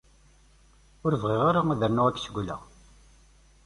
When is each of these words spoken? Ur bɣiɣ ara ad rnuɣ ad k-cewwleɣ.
Ur 1.05 1.13
bɣiɣ 1.21 1.41
ara 1.49 1.61
ad 1.71 1.81
rnuɣ 1.91 2.05
ad 2.07 2.15
k-cewwleɣ. 2.17 2.61